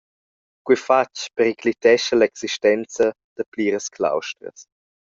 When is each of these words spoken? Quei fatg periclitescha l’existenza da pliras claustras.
Quei 0.65 0.79
fatg 0.85 1.19
periclitescha 1.37 2.13
l’existenza 2.19 3.07
da 3.35 3.43
pliras 3.51 3.87
claustras. 3.95 4.59